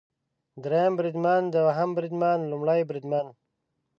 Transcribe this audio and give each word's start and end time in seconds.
دریم 0.63 0.91
بریدمن، 0.97 1.41
دوهم 1.53 1.89
بریدمن، 1.95 2.39
لومړی 2.51 2.81
بریدمن 2.89 3.27